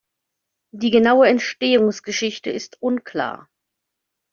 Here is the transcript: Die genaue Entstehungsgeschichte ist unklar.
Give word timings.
Die 0.73 0.89
genaue 0.89 1.27
Entstehungsgeschichte 1.29 2.49
ist 2.49 2.81
unklar. 2.81 3.47